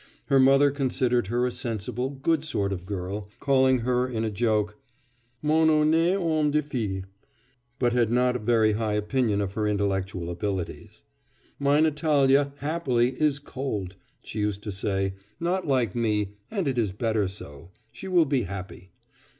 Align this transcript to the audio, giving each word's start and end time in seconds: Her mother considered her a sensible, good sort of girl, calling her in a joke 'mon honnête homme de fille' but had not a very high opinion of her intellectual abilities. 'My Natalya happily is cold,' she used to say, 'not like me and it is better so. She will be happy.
Her 0.29 0.39
mother 0.39 0.71
considered 0.71 1.27
her 1.27 1.45
a 1.45 1.51
sensible, 1.51 2.09
good 2.09 2.43
sort 2.43 2.73
of 2.73 2.87
girl, 2.87 3.29
calling 3.39 3.81
her 3.81 4.09
in 4.09 4.23
a 4.23 4.31
joke 4.31 4.77
'mon 5.43 5.67
honnête 5.67 6.17
homme 6.17 6.49
de 6.49 6.63
fille' 6.63 7.03
but 7.77 7.93
had 7.93 8.09
not 8.11 8.35
a 8.35 8.39
very 8.39 8.71
high 8.71 8.93
opinion 8.95 9.41
of 9.41 9.53
her 9.53 9.67
intellectual 9.67 10.31
abilities. 10.31 11.03
'My 11.59 11.81
Natalya 11.81 12.51
happily 12.61 13.09
is 13.21 13.37
cold,' 13.37 13.95
she 14.23 14.39
used 14.39 14.63
to 14.63 14.71
say, 14.71 15.13
'not 15.39 15.67
like 15.67 15.93
me 15.93 16.33
and 16.49 16.67
it 16.67 16.79
is 16.79 16.91
better 16.93 17.27
so. 17.27 17.69
She 17.91 18.07
will 18.07 18.25
be 18.25 18.41
happy. 18.41 18.89